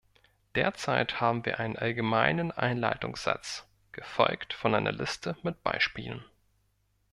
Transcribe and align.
Derzeit 0.55 1.21
haben 1.21 1.45
wir 1.45 1.59
einen 1.59 1.75
allgemeinen 1.75 2.51
Einleitungssatz, 2.51 3.67
gefolgt 3.91 4.51
von 4.51 4.73
einer 4.73 4.91
Liste 4.93 5.37
mit 5.43 5.61
Beispielen. 5.61 6.23